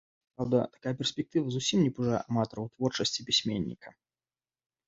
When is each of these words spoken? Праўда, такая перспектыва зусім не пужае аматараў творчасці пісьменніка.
Праўда, 0.37 0.61
такая 0.77 0.93
перспектыва 1.01 1.45
зусім 1.55 1.83
не 1.85 1.91
пужае 1.97 2.15
аматараў 2.25 2.65
творчасці 2.73 3.27
пісьменніка. 3.29 3.89